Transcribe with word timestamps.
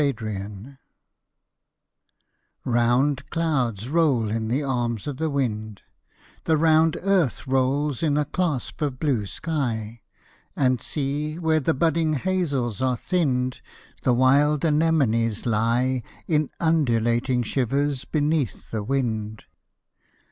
MATING 0.01 0.79
ROUND 2.65 3.29
clouds 3.29 3.87
roll 3.87 4.31
in 4.31 4.47
the 4.47 4.63
arms 4.63 5.05
of 5.05 5.17
the 5.17 5.29
wind, 5.29 5.83
The 6.45 6.57
round 6.57 6.97
earth 7.01 7.45
rolls 7.45 8.01
in 8.01 8.17
a 8.17 8.25
clasp 8.25 8.81
of 8.81 8.99
blue 8.99 9.27
sky, 9.27 10.01
And 10.55 10.81
see, 10.81 11.37
where 11.37 11.59
the 11.59 11.75
budding 11.75 12.15
hazels 12.15 12.81
are 12.81 12.97
thinned, 12.97 13.61
The 14.01 14.15
wild 14.15 14.65
anemones 14.65 15.45
lie 15.45 16.01
In 16.27 16.49
undulating 16.59 17.43
shivers 17.43 18.03
beneath 18.03 18.71
the 18.71 18.81
wind. 18.81 19.43